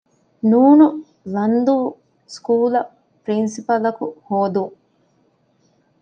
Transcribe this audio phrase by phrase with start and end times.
[0.51, 0.55] ނ.
[1.33, 1.75] ލަންދޫ
[2.33, 4.75] ސްކޫލަށް ޕްރިންސިޕަލަކު ހޯދުން